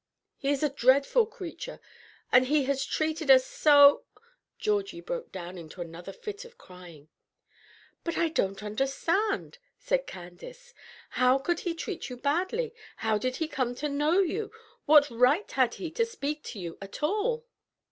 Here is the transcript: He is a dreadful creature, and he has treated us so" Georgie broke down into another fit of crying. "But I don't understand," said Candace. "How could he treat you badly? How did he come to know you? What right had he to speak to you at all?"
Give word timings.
He 0.35 0.49
is 0.49 0.63
a 0.63 0.69
dreadful 0.69 1.27
creature, 1.27 1.79
and 2.31 2.47
he 2.47 2.63
has 2.63 2.85
treated 2.87 3.29
us 3.29 3.45
so" 3.45 4.03
Georgie 4.57 4.99
broke 4.99 5.31
down 5.31 5.59
into 5.59 5.79
another 5.79 6.11
fit 6.11 6.43
of 6.43 6.57
crying. 6.57 7.07
"But 8.03 8.17
I 8.17 8.29
don't 8.29 8.63
understand," 8.63 9.59
said 9.77 10.07
Candace. 10.07 10.73
"How 11.09 11.37
could 11.37 11.59
he 11.59 11.75
treat 11.75 12.09
you 12.09 12.17
badly? 12.17 12.73
How 13.05 13.19
did 13.19 13.35
he 13.35 13.47
come 13.47 13.75
to 13.75 13.89
know 13.89 14.17
you? 14.21 14.51
What 14.87 15.07
right 15.11 15.51
had 15.51 15.75
he 15.75 15.91
to 15.91 16.05
speak 16.07 16.41
to 16.45 16.59
you 16.59 16.79
at 16.81 17.03
all?" 17.03 17.45